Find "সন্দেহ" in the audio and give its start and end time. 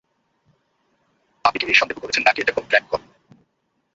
1.73-1.97